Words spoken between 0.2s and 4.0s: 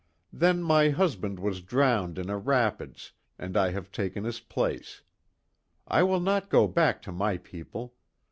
Then my husband was drowned in a rapids, and I have